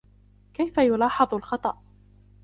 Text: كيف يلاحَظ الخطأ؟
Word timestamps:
كيف 0.53 0.77
يلاحَظ 0.77 1.33
الخطأ؟ 1.35 1.81